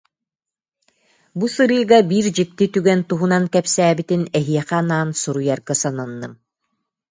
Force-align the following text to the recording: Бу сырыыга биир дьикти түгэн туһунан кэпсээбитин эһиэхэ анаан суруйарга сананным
Бу 1.37 1.45
сырыыга 1.55 1.99
биир 2.09 2.27
дьикти 2.37 2.65
түгэн 2.75 2.99
туһунан 3.09 3.43
кэпсээбитин 3.53 4.23
эһиэхэ 4.39 4.75
анаан 4.81 5.09
суруйарга 5.21 5.73
сананным 5.81 6.33